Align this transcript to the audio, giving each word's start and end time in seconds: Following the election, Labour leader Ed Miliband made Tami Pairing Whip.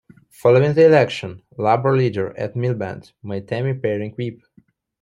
Following 0.31 0.73
the 0.73 0.83
election, 0.87 1.43
Labour 1.59 1.95
leader 1.95 2.33
Ed 2.35 2.55
Miliband 2.55 3.11
made 3.21 3.45
Tami 3.45 3.79
Pairing 3.79 4.15
Whip. 4.15 4.41